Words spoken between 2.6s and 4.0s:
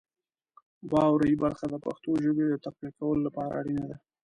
تقویه کولو لپاره اړینه ده.